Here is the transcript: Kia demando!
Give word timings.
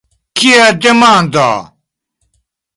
Kia 0.37 0.67
demando! 0.81 1.47